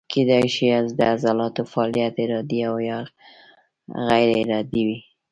[0.11, 0.65] کیدای شي
[0.97, 2.99] د عضلاتو فعالیت ارادي او یا
[4.09, 4.99] غیر ارادي وي.